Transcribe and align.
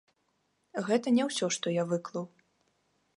Гэта 0.87 1.13
не 1.19 1.27
ўсе 1.29 1.49
што 1.57 1.67
я 1.77 1.83
выклаў. 1.93 2.25